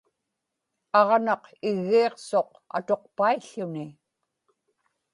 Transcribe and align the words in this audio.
aġnaq 0.99 1.43
iggiiqsuq 1.69 2.49
atuqpaił̣ł̣uni 2.77 3.85